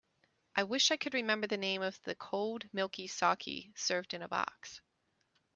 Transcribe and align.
I 0.55 0.63
wish 0.63 0.89
I 0.89 0.97
could 0.97 1.13
remember 1.13 1.45
the 1.45 1.57
name 1.57 1.83
of 1.83 2.01
the 2.05 2.15
cold 2.15 2.67
milky 2.73 3.07
saké 3.07 3.71
served 3.77 4.15
in 4.15 4.23
a 4.23 4.27
box. 4.27 4.81